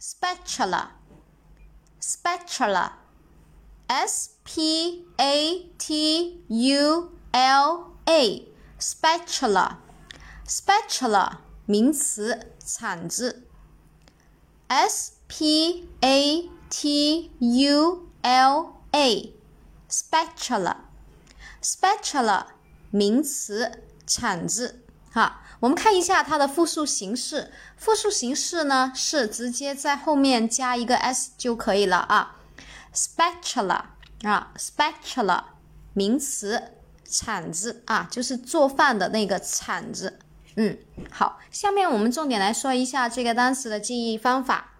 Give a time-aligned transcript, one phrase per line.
[0.00, 0.90] spatula,
[2.00, 2.92] spatula,
[3.88, 8.46] S P A T U L A,
[8.78, 9.78] spatula,
[10.46, 13.48] spatula 名词，铲子
[14.68, 15.88] ，S P
[16.70, 19.34] t u l a,
[19.90, 20.76] spatula, spatula,
[21.60, 22.46] spatula
[22.90, 24.84] 名词，铲子。
[25.10, 27.50] 好，我们看一下它的复数形式。
[27.76, 32.36] 复数形式呢，是直接在后面加一个 s 就可以了啊。
[32.94, 33.80] spatula
[34.24, 35.44] 啊，spatula
[35.94, 36.74] 名词，
[37.06, 40.18] 铲子啊，就是做饭的那个铲子。
[40.56, 40.76] 嗯，
[41.10, 44.72] 好，下面我们重点来说一下这个单词的记忆方法。